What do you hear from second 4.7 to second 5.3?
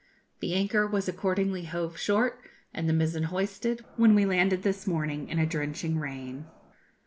morning,